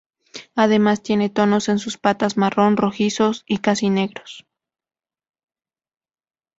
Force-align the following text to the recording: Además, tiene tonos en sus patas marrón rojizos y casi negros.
Además, 0.55 1.03
tiene 1.03 1.29
tonos 1.29 1.69
en 1.69 1.77
sus 1.77 1.99
patas 1.99 2.35
marrón 2.35 2.75
rojizos 2.75 3.43
y 3.45 3.59
casi 3.59 3.91
negros. 3.91 4.47